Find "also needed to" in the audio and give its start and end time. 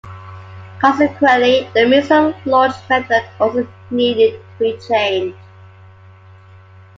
3.39-4.63